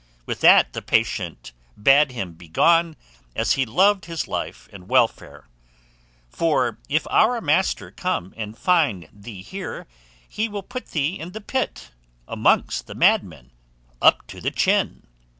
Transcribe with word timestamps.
With 0.25 0.39
that 0.41 0.73
the 0.73 0.81
patient 0.81 1.51
bade 1.79 2.11
him 2.11 2.33
begone, 2.33 2.95
as 3.35 3.51
he 3.51 3.67
loved 3.67 4.05
his 4.05 4.27
life 4.27 4.67
and 4.73 4.89
welfare; 4.89 5.47
"for 6.27 6.79
if 6.89 7.05
our 7.11 7.39
master 7.39 7.91
come 7.91 8.33
and 8.35 8.57
find 8.57 9.07
thee 9.13 9.43
here, 9.43 9.85
he 10.27 10.49
will 10.49 10.63
put 10.63 10.87
thee 10.87 11.19
in 11.19 11.33
the 11.33 11.39
pit, 11.41 11.91
amongst 12.27 12.87
the 12.87 12.95
madmen, 12.95 13.51
up 14.01 14.25
to 14.25 14.41
the 14.41 14.49
chin." 14.49 15.05